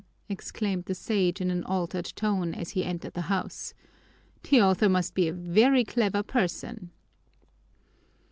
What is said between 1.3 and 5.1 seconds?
in an altered tone as he entered the house. "The author